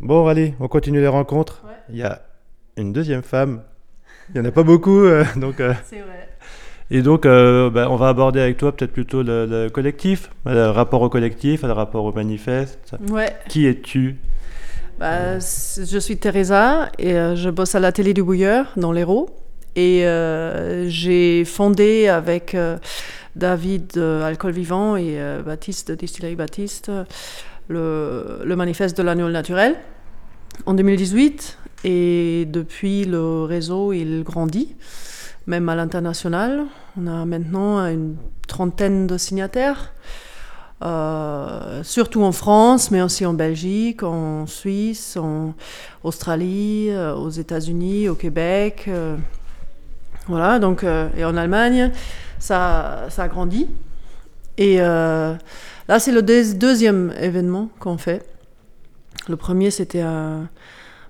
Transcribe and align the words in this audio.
Bon, 0.00 0.26
allez, 0.26 0.54
on 0.60 0.68
continue 0.68 1.00
les 1.00 1.08
rencontres. 1.08 1.62
Il 1.90 1.96
y 1.96 2.02
a 2.02 2.22
une 2.76 2.92
deuxième 2.92 3.22
femme. 3.22 3.62
Il 4.34 4.40
n'y 4.40 4.46
en 4.46 4.48
a 4.48 4.52
pas 4.52 4.62
beaucoup, 4.62 5.00
euh, 5.04 5.24
donc. 5.36 5.60
euh, 5.60 5.74
C'est 5.84 5.98
vrai. 6.00 6.28
et 6.90 7.02
donc, 7.02 7.26
euh, 7.26 7.68
bah, 7.68 7.88
on 7.90 7.96
va 7.96 8.08
aborder 8.08 8.40
avec 8.40 8.56
toi 8.56 8.74
peut-être 8.74 8.92
plutôt 8.92 9.22
le, 9.22 9.46
le 9.46 9.68
collectif, 9.68 10.30
le 10.46 10.68
rapport 10.70 11.02
au 11.02 11.08
collectif, 11.08 11.62
le 11.62 11.72
rapport 11.72 12.04
au 12.04 12.12
manifeste. 12.12 12.94
Ouais. 13.10 13.32
Qui 13.48 13.66
es-tu? 13.66 14.16
Bah, 14.98 15.38
je 15.38 15.98
suis 15.98 16.18
Teresa 16.18 16.90
et 16.98 17.14
euh, 17.14 17.34
je 17.36 17.50
bosse 17.50 17.74
à 17.74 17.80
la 17.80 17.90
télé 17.92 18.14
du 18.14 18.22
Bouilleur 18.22 18.66
dans 18.76 18.92
l'Hérault. 18.92 19.28
Et 19.76 20.04
euh, 20.06 20.88
j'ai 20.88 21.44
fondé 21.44 22.08
avec 22.08 22.54
euh, 22.54 22.76
David 23.36 23.96
Alcool 23.98 24.52
Vivant 24.52 24.96
et 24.96 25.20
euh, 25.20 25.42
Baptiste 25.42 25.92
Distillerie 25.92 26.34
Baptiste 26.34 26.90
le, 27.70 28.54
manifeste 28.56 28.96
de 28.96 29.02
l'agneau 29.02 29.30
naturel 29.30 29.76
en 30.66 30.74
2018. 30.74 31.58
Et 31.84 32.46
depuis, 32.50 33.04
le 33.04 33.44
réseau, 33.44 33.92
il 33.92 34.22
grandit, 34.22 34.76
même 35.46 35.68
à 35.68 35.74
l'international. 35.74 36.64
On 37.00 37.06
a 37.06 37.24
maintenant 37.24 37.78
une 37.86 38.16
trentaine 38.46 39.06
de 39.06 39.16
signataires. 39.16 39.92
Euh, 40.82 41.82
surtout 41.82 42.22
en 42.22 42.32
France, 42.32 42.90
mais 42.90 43.02
aussi 43.02 43.26
en 43.26 43.34
Belgique, 43.34 44.02
en 44.02 44.46
Suisse, 44.46 45.18
en 45.18 45.52
Australie, 46.02 46.88
euh, 46.88 47.14
aux 47.14 47.28
États-Unis, 47.28 48.08
au 48.08 48.14
Québec. 48.14 48.86
euh, 48.88 49.16
voilà, 50.26 50.58
donc, 50.58 50.84
et 50.84 51.24
en 51.24 51.36
Allemagne, 51.36 51.90
ça, 52.38 53.06
ça 53.08 53.24
a 53.24 53.28
grandi. 53.28 53.66
Et 54.60 54.76
euh, 54.80 55.34
là, 55.88 55.98
c'est 55.98 56.12
le 56.12 56.22
deux- 56.22 56.54
deuxième 56.54 57.12
événement 57.20 57.70
qu'on 57.80 57.96
fait. 57.98 58.22
Le 59.28 59.36
premier, 59.36 59.70
c'était 59.70 60.02
euh, 60.04 60.40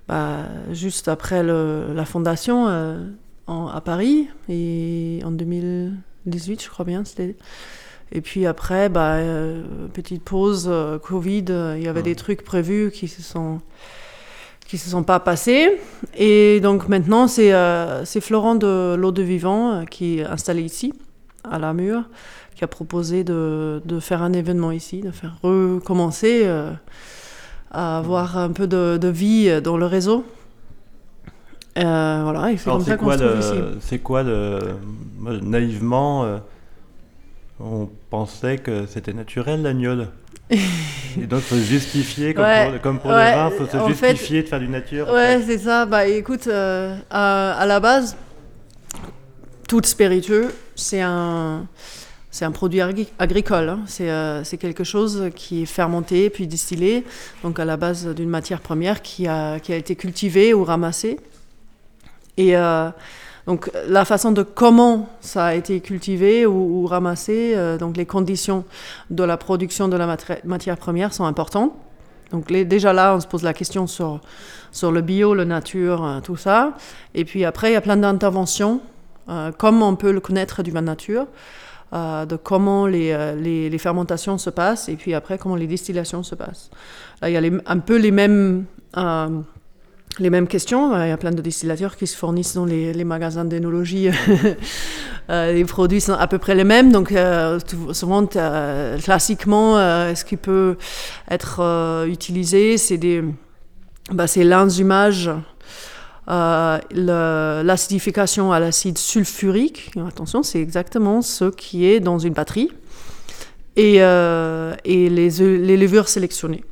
bah, 0.08 0.46
juste 0.72 1.08
après 1.08 1.42
le- 1.42 1.92
la 1.92 2.04
fondation 2.04 2.68
euh, 2.68 3.04
en- 3.48 3.66
à 3.66 3.80
Paris, 3.80 4.28
et 4.48 5.20
en 5.24 5.32
2018, 5.32 6.62
je 6.62 6.70
crois 6.70 6.84
bien, 6.84 7.04
c'était. 7.04 7.36
Et 8.12 8.20
puis 8.20 8.46
après, 8.46 8.88
bah, 8.88 9.18
petite 9.92 10.22
pause, 10.24 10.70
Covid, 11.02 11.44
il 11.76 11.82
y 11.82 11.88
avait 11.88 12.02
des 12.02 12.16
trucs 12.16 12.42
prévus 12.42 12.90
qui 12.92 13.06
se 13.08 13.20
sont 13.22 13.60
qui 14.66 14.78
se 14.78 14.88
sont 14.90 15.02
pas 15.04 15.18
passés. 15.20 15.80
Et 16.16 16.60
donc 16.60 16.88
maintenant, 16.88 17.28
c'est 17.28 17.52
c'est 18.04 18.20
Florent 18.20 18.56
de 18.56 18.94
l'eau 18.96 19.12
de 19.12 19.22
vivant 19.22 19.84
qui 19.88 20.18
est 20.18 20.24
installé 20.24 20.62
ici, 20.62 20.92
à 21.44 21.60
la 21.60 21.72
mur, 21.72 22.08
qui 22.60 22.64
a 22.64 22.68
proposé 22.68 23.24
de, 23.24 23.80
de 23.86 24.00
faire 24.00 24.20
un 24.22 24.34
événement 24.34 24.70
ici, 24.70 25.00
de 25.00 25.10
faire 25.12 25.34
recommencer 25.42 26.42
euh, 26.44 26.70
à 27.70 27.96
avoir 27.96 28.36
un 28.36 28.50
peu 28.50 28.66
de, 28.66 28.98
de 29.00 29.08
vie 29.08 29.62
dans 29.62 29.78
le 29.78 29.86
réseau. 29.86 30.26
Euh, 31.78 32.20
voilà, 32.22 32.52
et 32.52 32.58
c'est 32.58 32.68
Alors, 32.68 32.76
comme 32.80 32.84
ça 32.84 32.92
c'est 32.92 32.98
qu'on 32.98 33.04
quoi, 33.06 33.16
se 33.16 33.22
le, 33.54 33.78
c'est 33.80 33.98
quoi 34.00 34.22
le. 34.22 34.58
moi, 35.18 35.32
naïvement, 35.40 36.24
euh, 36.24 36.36
on 37.60 37.88
pensait 38.10 38.58
que 38.58 38.84
c'était 38.84 39.14
naturel 39.14 39.62
l'agnole. 39.62 40.08
Et 40.50 41.26
donc, 41.26 41.40
faut 41.40 41.54
se 41.54 41.60
justifier, 41.62 42.34
comme, 42.34 42.44
Ouais, 42.44 42.72
pour, 42.72 42.80
comme 42.82 42.98
pour 42.98 43.10
ouais, 43.10 43.30
le 43.30 43.36
vin, 43.38 43.50
faut 43.56 43.64
se 43.64 43.94
fait- 43.94 44.10
justifier 44.10 44.42
de 44.42 44.48
faire 44.48 44.60
du 44.60 44.68
nature. 44.68 45.08
Ouais, 45.10 45.40
c'est 45.46 45.56
ça. 45.58 45.86
Bah 45.86 46.06
écoute, 46.06 46.46
euh, 46.46 46.94
à, 47.08 47.52
à 47.54 47.64
la 47.64 47.80
base, 47.80 48.16
tout 49.66 49.80
spiritueux, 49.82 50.52
c'est 50.74 51.00
un, 51.00 51.66
c'est 52.30 52.44
un 52.44 52.52
produit 52.52 52.80
agri- 52.80 53.08
agricole. 53.18 53.68
hein. 53.68 53.80
C'est, 53.86 54.10
euh, 54.10 54.44
c'est 54.44 54.56
quelque 54.56 54.84
chose 54.84 55.30
qui 55.34 55.62
est 55.62 55.66
fermenté 55.66 56.30
puis 56.30 56.46
distillé, 56.46 57.04
donc 57.42 57.58
à 57.58 57.64
la 57.64 57.76
base 57.76 58.06
d'une 58.06 58.28
matière 58.28 58.60
première 58.60 59.02
qui 59.02 59.26
a, 59.26 59.56
été 59.56 59.96
cultivée 59.96 60.54
ou 60.54 60.64
ramassée. 60.64 61.18
Et 62.36 62.56
euh, 62.56 62.88
donc 63.46 63.70
la 63.88 64.04
façon 64.04 64.30
de 64.30 64.42
comment 64.42 65.08
ça 65.20 65.46
a 65.46 65.54
été 65.54 65.80
cultivé 65.80 66.46
ou, 66.46 66.86
ramassé, 66.86 67.54
euh, 67.56 67.76
donc 67.78 67.96
les 67.96 68.06
conditions 68.06 68.64
de 69.10 69.24
la 69.24 69.36
production 69.36 69.88
de 69.88 69.96
la 69.96 70.16
matière 70.44 70.76
première 70.76 71.12
sont 71.12 71.24
importantes. 71.24 71.72
Donc 72.30 72.52
déjà 72.52 72.92
là, 72.92 73.16
on 73.16 73.20
se 73.20 73.26
pose 73.26 73.42
la 73.42 73.52
question 73.52 73.88
sur, 73.88 74.20
le 74.82 75.00
bio, 75.00 75.34
le 75.34 75.42
nature, 75.42 76.20
tout 76.22 76.36
ça. 76.36 76.76
Et 77.12 77.24
puis 77.24 77.44
après, 77.44 77.70
il 77.70 77.72
y 77.72 77.76
a 77.76 77.80
plein 77.80 77.96
d'interventions, 77.96 78.80
comme 79.58 79.82
on 79.82 79.96
peut 79.96 80.12
le 80.12 80.20
connaître 80.20 80.62
du 80.62 80.70
nature, 80.70 81.26
euh, 81.92 82.24
de 82.24 82.36
comment 82.36 82.86
les, 82.86 83.10
euh, 83.10 83.34
les, 83.34 83.68
les 83.68 83.78
fermentations 83.78 84.38
se 84.38 84.48
passent, 84.50 84.88
et 84.88 84.94
puis 84.94 85.12
après, 85.12 85.38
comment 85.38 85.56
les 85.56 85.66
distillations 85.66 86.22
se 86.22 86.36
passent. 86.36 86.70
Là, 87.20 87.30
il 87.30 87.32
y 87.32 87.36
a 87.36 87.60
un 87.66 87.78
peu 87.78 87.96
les 87.96 88.12
mêmes, 88.12 88.64
euh, 88.96 89.40
les 90.20 90.30
mêmes 90.30 90.46
questions. 90.46 90.96
Il 91.02 91.08
y 91.08 91.10
a 91.10 91.16
plein 91.16 91.32
de 91.32 91.42
distillateurs 91.42 91.96
qui 91.96 92.06
se 92.06 92.16
fournissent 92.16 92.54
dans 92.54 92.64
les, 92.64 92.92
les 92.92 93.04
magasins 93.04 93.44
d'énologie. 93.44 94.08
Les 95.28 95.64
produits 95.64 96.00
sont 96.00 96.14
à 96.14 96.26
peu 96.26 96.38
près 96.38 96.56
les 96.56 96.64
mêmes, 96.64 96.90
donc 96.90 97.14
souvent, 97.92 98.26
classiquement, 98.26 99.76
ce 99.76 100.24
qui 100.24 100.36
peut 100.36 100.76
être 101.30 102.04
utilisé, 102.08 102.76
c'est 102.78 102.98
des, 102.98 103.22
bah, 104.10 104.26
c'est 104.26 104.42
l'enzymage, 104.42 105.30
euh, 106.30 106.78
l'acidification 107.62 108.52
à 108.52 108.60
l'acide 108.60 108.98
sulfurique. 108.98 109.90
Attention, 110.06 110.42
c'est 110.42 110.60
exactement 110.60 111.22
ce 111.22 111.46
qui 111.46 111.86
est 111.86 112.00
dans 112.00 112.18
une 112.18 112.34
batterie. 112.34 112.70
Et, 113.76 113.96
euh, 113.98 114.74
et 114.84 115.08
les, 115.08 115.40
œufs- 115.40 115.60
les 115.60 115.76
levures 115.76 116.08
sélectionnées. 116.08 116.64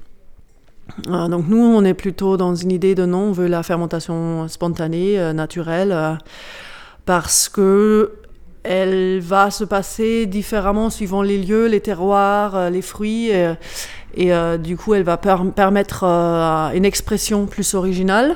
Euh, 1.09 1.29
donc 1.29 1.47
nous, 1.49 1.63
on 1.63 1.85
est 1.85 1.95
plutôt 1.95 2.37
dans 2.37 2.55
une 2.55 2.73
idée 2.73 2.95
de 2.95 3.05
non, 3.05 3.29
on 3.29 3.33
veut 3.33 3.47
la 3.47 3.63
fermentation 3.63 4.49
spontanée, 4.49 5.33
naturelle, 5.33 6.19
parce 7.05 7.49
que 7.49 8.13
elle 8.65 9.21
va 9.21 9.51
se 9.51 9.65
passer 9.65 10.27
différemment 10.27 10.91
suivant 10.91 11.23
les 11.23 11.39
lieux, 11.39 11.67
les 11.69 11.81
terroirs, 11.81 12.69
les 12.71 12.83
fruits, 12.83 13.31
et 13.31 14.33
du 14.59 14.77
coup, 14.77 14.95
elle 14.95 15.05
va 15.05 15.17
per- 15.17 15.37
permettre 15.55 16.05
une 16.05 16.85
expression 16.85 17.47
plus 17.47 17.75
originale 17.75 18.35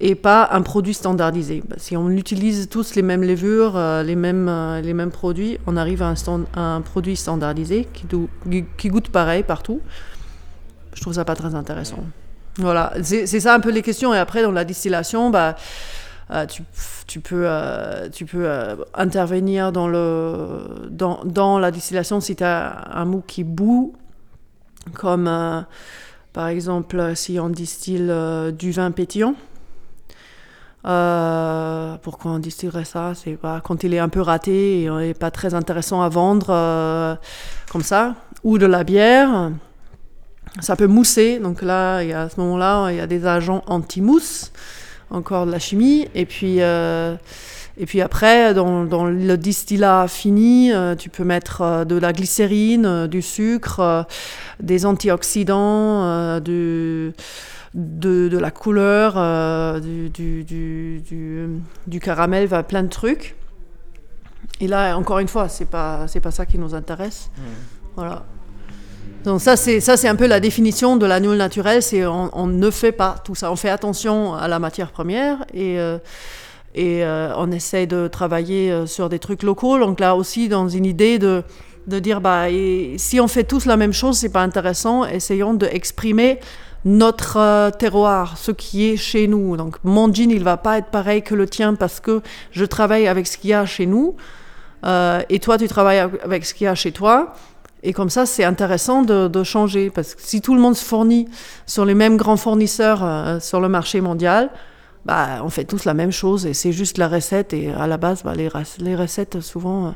et 0.00 0.14
pas 0.14 0.48
un 0.52 0.62
produit 0.62 0.94
standardisé. 0.94 1.62
Bah, 1.66 1.76
Si 1.78 1.96
on 1.96 2.10
utilise 2.10 2.68
tous 2.68 2.94
les 2.94 3.02
mêmes 3.02 3.22
levures, 3.22 3.76
euh, 3.76 4.02
les, 4.02 4.16
mêmes, 4.16 4.48
euh, 4.48 4.80
les 4.80 4.92
mêmes 4.92 5.10
produits, 5.10 5.58
on 5.66 5.76
arrive 5.76 6.02
à 6.02 6.12
un, 6.54 6.80
produit 6.82 7.16
standardisé 7.16 7.88
qui, 7.92 8.88
goûte 8.88 9.08
pareil 9.08 9.42
partout. 9.42 9.80
Je 10.94 11.00
trouve 11.00 11.14
ça 11.14 11.24
pas 11.24 11.34
très 11.34 11.54
intéressant. 11.54 12.04
Voilà, 12.58 12.92
c'est 13.02 13.26
ça 13.26 13.54
un 13.54 13.60
peu 13.60 13.70
les 13.70 13.82
questions. 13.82 14.14
Et 14.14 14.18
après, 14.18 14.42
dans 14.42 14.52
la 14.52 14.64
distillation, 14.64 15.30
bah, 15.30 15.56
euh, 16.30 16.46
tu, 16.46 17.20
peux, 17.20 17.46
tu 18.12 18.24
peux 18.24 18.48
intervenir 18.94 19.72
dans, 19.72 19.88
le, 19.88 20.88
dans, 20.90 21.20
dans 21.24 21.58
la 21.58 21.70
distillation 21.70 22.20
si 22.20 22.34
tu 22.36 22.44
as 22.44 22.96
un 22.96 23.04
mou 23.04 23.22
qui 23.26 23.44
bout, 23.44 23.94
comme 24.94 25.30
par 26.32 26.48
exemple 26.48 27.12
si 27.14 27.38
on 27.38 27.50
distille 27.50 28.10
du 28.58 28.72
vin 28.72 28.90
pétillant. 28.90 29.34
Euh, 30.86 31.96
pourquoi 32.02 32.32
on 32.32 32.38
distillerait 32.38 32.84
ça 32.84 33.12
C'est 33.14 33.38
quand 33.64 33.82
il 33.82 33.92
est 33.94 33.98
un 33.98 34.08
peu 34.08 34.20
raté 34.20 34.82
et 34.82 34.90
n'est 34.90 35.14
pas 35.14 35.30
très 35.30 35.54
intéressant 35.54 36.02
à 36.02 36.08
vendre 36.08 36.48
euh, 36.50 37.14
comme 37.70 37.82
ça. 37.82 38.14
Ou 38.44 38.58
de 38.58 38.66
la 38.66 38.84
bière. 38.84 39.50
Ça 40.60 40.76
peut 40.76 40.86
mousser. 40.86 41.38
Donc 41.38 41.62
là, 41.62 41.96
à 41.96 42.28
ce 42.28 42.40
moment-là, 42.40 42.90
il 42.90 42.96
y 42.96 43.00
a 43.00 43.06
des 43.06 43.26
agents 43.26 43.62
anti-mousse 43.66 44.52
encore 45.10 45.46
de 45.46 45.50
la 45.50 45.58
chimie. 45.58 46.08
Et 46.14 46.24
puis, 46.24 46.62
euh, 46.62 47.16
et 47.78 47.86
puis 47.86 48.00
après, 48.00 48.54
dans, 48.54 48.84
dans 48.84 49.06
le 49.06 49.36
distillat 49.36 50.06
fini, 50.08 50.70
tu 50.98 51.10
peux 51.10 51.24
mettre 51.24 51.84
de 51.84 51.96
la 51.96 52.12
glycérine, 52.12 53.06
du 53.08 53.22
sucre, 53.22 54.06
des 54.60 54.86
antioxydants, 54.86 56.40
du, 56.40 57.12
de, 57.76 58.28
de 58.28 58.38
la 58.38 58.50
couleur, 58.50 59.14
euh, 59.16 59.78
du, 59.80 60.08
du, 60.08 60.44
du, 60.44 61.02
du, 61.02 61.48
du 61.86 62.00
caramel, 62.00 62.46
va 62.46 62.62
plein 62.62 62.82
de 62.82 62.88
trucs. 62.88 63.36
Et 64.60 64.66
là, 64.66 64.96
encore 64.96 65.18
une 65.18 65.28
fois, 65.28 65.48
c'est 65.48 65.66
pas 65.66 66.08
c'est 66.08 66.20
pas 66.20 66.30
ça 66.30 66.46
qui 66.46 66.58
nous 66.58 66.74
intéresse. 66.74 67.30
Voilà. 67.94 68.24
Donc 69.24 69.40
ça 69.40 69.56
c'est 69.56 69.80
ça 69.80 69.96
c'est 69.96 70.08
un 70.08 70.14
peu 70.14 70.26
la 70.26 70.40
définition 70.40 70.96
de 70.96 71.04
l'agneau 71.04 71.34
naturel, 71.34 71.82
c'est 71.82 72.06
on, 72.06 72.30
on, 72.32 72.46
ne 72.46 72.70
fait 72.70 72.92
pas 72.92 73.16
tout 73.24 73.34
ça, 73.34 73.50
on 73.50 73.56
fait 73.56 73.68
attention 73.68 74.34
à 74.34 74.48
la 74.48 74.58
matière 74.58 74.92
première 74.92 75.44
et 75.52 75.78
euh, 75.80 75.98
et 76.74 77.04
euh, 77.04 77.32
on 77.36 77.50
essaie 77.50 77.86
de 77.86 78.06
travailler 78.06 78.86
sur 78.86 79.08
des 79.08 79.18
trucs 79.18 79.42
locaux. 79.42 79.78
Donc 79.78 80.00
là 80.00 80.14
aussi 80.14 80.48
dans 80.48 80.68
une 80.68 80.86
idée 80.86 81.18
de 81.18 81.42
de 81.86 81.98
dire 81.98 82.20
bah 82.20 82.46
si 82.96 83.20
on 83.20 83.28
fait 83.28 83.44
tous 83.44 83.66
la 83.66 83.76
même 83.76 83.92
chose, 83.92 84.18
c'est 84.18 84.32
pas 84.32 84.42
intéressant. 84.42 85.04
Essayons 85.04 85.54
de 85.54 85.66
exprimer 85.66 86.40
notre 86.86 87.38
euh, 87.38 87.70
terroir, 87.70 88.38
ce 88.38 88.52
qui 88.52 88.88
est 88.88 88.96
chez 88.96 89.26
nous. 89.26 89.56
Donc 89.56 89.76
mon 89.82 90.12
jean, 90.12 90.30
il 90.30 90.44
va 90.44 90.56
pas 90.56 90.78
être 90.78 90.86
pareil 90.86 91.22
que 91.22 91.34
le 91.34 91.46
tien 91.46 91.74
parce 91.74 92.00
que 92.00 92.22
je 92.52 92.64
travaille 92.64 93.08
avec 93.08 93.26
ce 93.26 93.36
qu'il 93.38 93.50
y 93.50 93.54
a 93.54 93.66
chez 93.66 93.86
nous. 93.86 94.14
Euh, 94.84 95.20
et 95.28 95.40
toi, 95.40 95.58
tu 95.58 95.66
travailles 95.66 95.98
avec 95.98 96.44
ce 96.44 96.54
qu'il 96.54 96.66
y 96.66 96.68
a 96.68 96.74
chez 96.74 96.92
toi. 96.92 97.34
Et 97.82 97.92
comme 97.92 98.08
ça, 98.08 98.24
c'est 98.24 98.44
intéressant 98.44 99.02
de, 99.02 99.26
de, 99.26 99.42
changer. 99.42 99.90
Parce 99.90 100.14
que 100.14 100.22
si 100.22 100.40
tout 100.40 100.54
le 100.54 100.60
monde 100.60 100.76
se 100.76 100.84
fournit 100.84 101.28
sur 101.66 101.84
les 101.84 101.94
mêmes 101.94 102.16
grands 102.16 102.36
fournisseurs 102.36 103.02
euh, 103.02 103.40
sur 103.40 103.60
le 103.60 103.68
marché 103.68 104.00
mondial, 104.00 104.50
bah, 105.04 105.40
on 105.42 105.50
fait 105.50 105.64
tous 105.64 105.84
la 105.84 105.94
même 105.94 106.12
chose 106.12 106.46
et 106.46 106.54
c'est 106.54 106.72
juste 106.72 106.98
la 106.98 107.08
recette. 107.08 107.52
Et 107.52 107.72
à 107.72 107.88
la 107.88 107.96
base, 107.96 108.22
bah, 108.22 108.34
les, 108.34 108.48
les, 108.78 108.96
recettes, 108.96 109.40
souvent, 109.40 109.94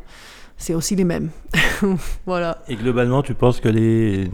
c'est 0.60 0.74
aussi 0.74 0.94
les 0.94 1.04
mêmes. 1.04 1.30
voilà. 2.26 2.58
Et 2.68 2.76
globalement, 2.76 3.22
tu 3.22 3.32
penses 3.34 3.60
que 3.60 3.68
les, 3.68 4.30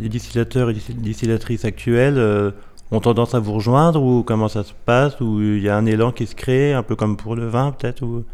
les 0.00 0.08
distillateurs 0.08 0.70
et 0.70 0.76
distillatrices 0.94 1.66
actuels 1.66 2.16
euh, 2.16 2.50
ont 2.90 3.00
tendance 3.00 3.34
à 3.34 3.38
vous 3.38 3.52
rejoindre 3.52 4.02
ou 4.02 4.22
comment 4.22 4.48
ça 4.48 4.64
se 4.64 4.72
passe 4.86 5.20
Ou 5.20 5.40
il 5.42 5.62
y 5.62 5.68
a 5.68 5.76
un 5.76 5.84
élan 5.84 6.10
qui 6.10 6.26
se 6.26 6.34
crée, 6.34 6.72
un 6.72 6.82
peu 6.82 6.96
comme 6.96 7.18
pour 7.18 7.36
le 7.36 7.46
vin 7.46 7.70
peut-être 7.70 8.02
ou... 8.02 8.24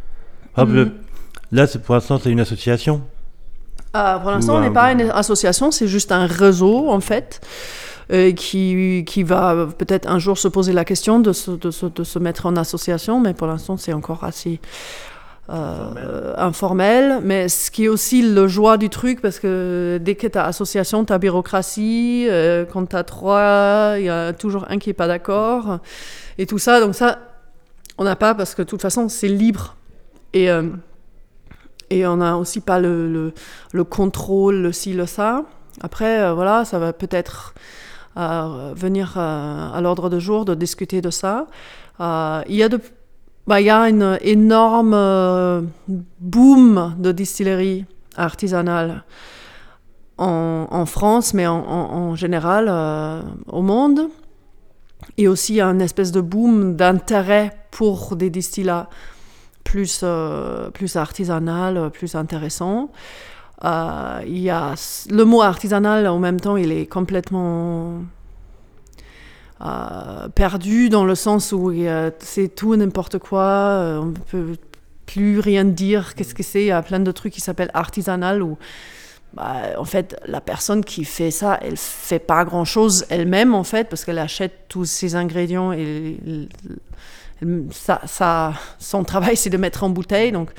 Mm. 0.57 0.91
Là, 1.51 1.67
pour 1.85 1.95
l'instant, 1.97 2.19
c'est 2.23 2.31
une 2.31 2.41
association. 2.41 3.03
Ah, 3.93 4.19
pour 4.23 4.31
l'instant, 4.31 4.57
on 4.57 4.61
n'est 4.61 4.71
pas 4.71 4.93
une 4.93 5.11
association, 5.11 5.71
c'est 5.71 5.89
juste 5.89 6.13
un 6.13 6.27
réseau 6.27 6.89
en 6.89 7.01
fait. 7.01 7.41
Euh, 8.13 8.33
qui, 8.33 9.05
qui 9.07 9.23
va 9.23 9.69
peut-être 9.79 10.11
un 10.11 10.19
jour 10.19 10.37
se 10.37 10.49
poser 10.49 10.73
la 10.73 10.85
question 10.85 11.21
de 11.21 11.33
se, 11.33 11.53
de 11.53 11.71
se, 11.71 11.87
de 11.87 12.05
se 12.05 12.19
mettre 12.19 12.47
en 12.47 12.57
association, 12.57 13.21
mais 13.21 13.33
pour 13.33 13.47
l'instant 13.47 13.77
c'est 13.77 13.93
encore 13.93 14.25
assez 14.25 14.61
euh, 15.51 16.35
informel. 16.39 17.21
Mais 17.25 17.49
ce 17.49 17.73
qui 17.73 17.85
est 17.85 17.89
aussi 17.89 18.23
le 18.23 18.47
joie 18.47 18.77
du 18.77 18.89
truc, 18.89 19.21
parce 19.21 19.41
que 19.41 19.99
dès 20.01 20.15
que 20.15 20.29
tu 20.29 20.39
as 20.39 20.45
association, 20.45 21.05
tu 21.05 21.13
as 21.13 21.19
bureaucratie, 21.19 22.27
euh, 22.31 22.65
quand 22.65 22.87
tu 22.87 22.95
as 22.95 23.03
trois, 23.03 23.95
il 23.99 24.05
y 24.05 24.09
a 24.09 24.33
toujours 24.33 24.67
un 24.71 24.79
qui 24.79 24.89
n'est 24.89 24.95
pas 24.95 25.09
d'accord, 25.09 25.81
et 26.39 26.47
tout 26.47 26.59
ça. 26.59 26.79
Donc 26.81 26.95
ça, 26.95 27.19
on 27.99 28.05
n'a 28.05 28.15
pas, 28.15 28.35
parce 28.35 28.55
que 28.55 28.63
de 28.63 28.69
toute 28.69 28.81
façon, 28.81 29.09
c'est 29.09 29.27
libre. 29.27 29.75
Et, 30.33 30.49
euh, 30.49 30.71
et 31.91 32.07
on 32.07 32.19
n'a 32.19 32.39
aussi 32.39 32.61
pas 32.61 32.79
le, 32.79 33.13
le, 33.13 33.35
le, 33.73 33.85
contrôle, 33.85 34.63
le 34.63 34.71
ci, 34.71 34.93
le 34.93 35.07
ça. 35.07 35.43
Après, 35.81 36.33
voilà, 36.33 36.65
ça 36.65 36.79
va 36.79 36.93
peut-être 36.93 37.55
venir 38.15 39.19
à 39.19 39.81
l'ordre 39.83 40.09
du 40.09 40.21
jour 40.21 40.45
de 40.45 40.55
discuter 40.55 41.01
de 41.01 41.11
ça. 41.11 41.47
il 42.01 42.55
y 42.55 42.63
a 42.63 42.69
de 42.69 42.79
bah, 43.47 43.61
il 43.61 43.67
y 43.67 43.71
a 43.71 43.81
un 43.81 44.15
énorme 44.21 44.95
euh, 44.95 45.63
boom 46.21 46.95
de 46.99 47.13
distilleries 47.13 47.87
artisanales 48.17 49.05
en, 50.19 50.87
France, 50.87 51.35
mais 51.35 51.49
en, 51.49 52.15
général 52.15 52.67
euh, 52.69 53.23
au 53.49 53.63
monde. 53.63 54.09
Et 55.19 55.27
aussi 55.27 55.61
un 55.61 55.81
espèce 55.81 56.13
de 56.13 56.21
boom 56.21 56.77
d'intérêt 56.77 57.57
pour 57.73 58.15
des 58.15 58.31
distillats 58.31 58.89
plus, 59.65 60.03
euh, 60.05 60.71
plus 60.71 60.95
artisanal, 60.95 61.91
plus 61.91 62.15
intéressants. 62.15 62.93
il 63.65 64.39
y 64.39 64.51
a 64.51 64.75
le 65.11 65.25
mot 65.25 65.43
artisanal 65.43 66.07
en 66.07 66.21
même 66.21 66.39
temps, 66.39 66.57
il 66.57 66.71
est 66.71 66.87
complètement 66.87 68.03
euh, 69.65 70.29
perdu 70.29 70.89
dans 70.89 71.05
le 71.05 71.15
sens 71.15 71.53
où 71.53 71.73
c'est 72.19 72.55
tout 72.55 72.75
n'importe 72.77 73.19
quoi, 73.19 73.43
euh, 73.43 73.99
on 73.99 74.07
ne 74.07 74.13
peut 74.13 74.57
plus 75.07 75.41
rien 75.41 75.65
dire, 75.65 76.15
qu'est-ce 76.15 76.35
que 76.35 76.43
c'est, 76.43 76.63
il 76.63 76.67
y 76.67 76.71
a 76.73 76.83
plein 76.83 77.01
de 77.01 77.13
trucs 77.13 77.33
qui 77.33 77.41
s'appellent 77.41 77.71
artisanal 77.75 78.43
où 78.43 78.59
bah, 79.35 79.61
en 79.79 79.85
fait 79.85 80.21
la 80.27 80.41
personne 80.41 80.85
qui 80.85 81.05
fait 81.05 81.31
ça, 81.31 81.59
elle 81.63 81.77
fait 81.77 82.19
pas 82.19 82.45
grand-chose 82.45 83.07
elle-même 83.09 83.55
en 83.55 83.65
fait 83.65 83.89
parce 83.89 84.05
qu'elle 84.05 84.19
achète 84.19 84.67
tous 84.69 84.85
ces 84.85 85.15
ingrédients 85.15 85.73
et 85.73 86.19
ça, 87.71 88.01
ça, 88.07 88.53
son 88.79 89.05
travail 89.05 89.37
c'est 89.37 89.51
de 89.51 89.57
mettre 89.57 89.85
en 89.85 89.91
bouteille 89.91 90.33
donc 90.33 90.51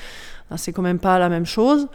c'est 0.56 0.72
quand 0.72 0.82
même 0.82 0.98
pas 0.98 1.18
la 1.18 1.28
même 1.28 1.46
chose. 1.46 1.88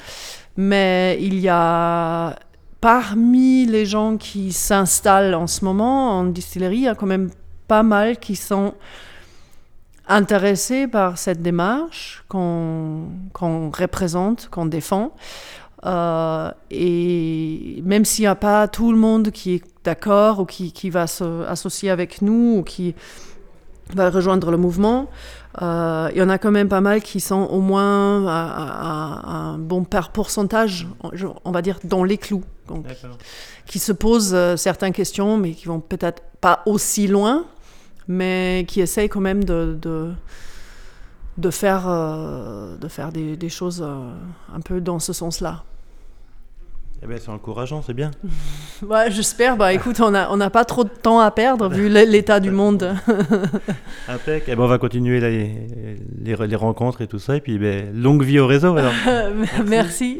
Mais 0.58 1.18
il 1.22 1.40
y 1.40 1.48
a 1.50 2.36
parmi 2.82 3.66
les 3.66 3.86
gens 3.86 4.18
qui 4.18 4.54
s'installent 4.54 5.36
en 5.36 5.48
ce 5.48 5.66
moment 5.66 6.20
en 6.20 6.24
distillerie, 6.26 6.78
il 6.78 6.84
y 6.84 6.88
a 6.88 6.96
quand 6.96 7.06
même 7.06 7.30
pas 7.68 7.84
mal 7.84 8.18
qui 8.18 8.36
sont 8.36 8.74
intéressés 10.08 10.88
par 10.88 11.18
cette 11.18 11.42
démarche 11.42 12.24
qu'on 12.28 13.10
représente, 13.34 14.50
qu'on 14.50 14.66
défend. 14.66 15.14
Euh, 15.86 16.52
et 16.72 17.82
même 17.86 18.04
s'il 18.04 18.24
n'y 18.24 18.28
a 18.28 18.36
pas 18.36 18.68
tout 18.68 18.92
le 18.92 18.98
monde 18.98 19.32
qui 19.32 19.56
est 19.56 19.64
d'accord 19.86 20.40
ou 20.42 20.46
qui, 20.46 20.74
qui 20.74 20.90
va 20.90 21.08
s'associer 21.08 21.90
avec 21.90 22.22
nous 22.22 22.58
ou 22.58 22.64
qui 22.64 22.96
va 23.94 24.10
rejoindre 24.10 24.52
le 24.52 24.58
mouvement, 24.58 25.10
euh, 25.62 26.10
il 26.12 26.18
y 26.18 26.22
en 26.22 26.30
a 26.30 26.38
quand 26.38 26.52
même 26.52 26.70
pas 26.70 26.82
mal 26.82 27.02
qui 27.02 27.20
sont 27.20 27.48
au 27.52 27.60
moins 27.60 28.28
à, 28.28 29.32
un 29.32 29.58
bon 29.58 29.84
pourcentage, 30.14 30.88
on 31.44 31.52
va 31.52 31.62
dire, 31.62 31.80
dans 31.84 32.04
les 32.04 32.18
clous. 32.18 32.44
qui 33.66 33.80
se 33.80 33.92
posent 33.92 34.34
euh, 34.34 34.56
certaines 34.56 34.94
questions, 34.94 35.38
mais 35.38 35.54
qui 35.54 35.66
vont 35.66 35.80
peut-être 35.80 36.22
pas 36.40 36.62
aussi 36.66 37.08
loin, 37.08 37.46
mais 38.08 38.66
qui 38.68 38.82
essayent 38.82 39.10
quand 39.10 39.22
même 39.22 39.44
de, 39.44 39.78
de, 39.82 40.12
de 41.38 41.50
faire, 41.50 41.86
euh, 41.88 42.78
de 42.78 42.88
faire 42.88 43.12
des, 43.12 43.36
des 43.38 43.50
choses 43.50 43.82
un 43.84 44.62
peu 44.62 44.82
dans 44.82 45.00
ce 45.00 45.14
sens-là. 45.14 45.64
Eh 47.02 47.08
ben, 47.08 47.18
c'est 47.18 47.30
encourageant, 47.30 47.82
c'est 47.82 47.94
bien. 47.94 48.12
ouais, 48.82 49.10
j'espère. 49.12 49.56
Bah, 49.56 49.74
écoute, 49.74 50.02
on 50.02 50.12
n'a 50.12 50.32
on 50.32 50.40
a 50.42 50.50
pas 50.50 50.66
trop 50.66 50.84
de 50.84 50.90
temps 50.90 51.20
à 51.20 51.32
perdre 51.32 51.70
vu 51.70 51.88
l'état 51.88 52.40
du 52.40 52.52
monde. 52.52 52.94
Impec. 54.10 54.44
Eh 54.48 54.56
ben, 54.56 54.64
on 54.64 54.68
va 54.68 54.78
continuer 54.78 55.22
les, 55.22 55.54
les, 56.22 56.36
les, 56.36 56.56
rencontres 56.56 57.02
et 57.02 57.08
tout 57.08 57.20
ça. 57.20 57.38
Et 57.38 57.42
puis, 57.42 57.58
ben, 57.58 57.94
longue 57.94 58.24
vie 58.24 58.40
au 58.40 58.48
réseau 58.48 58.76
alors. 58.76 58.94
Merci. 59.66 60.20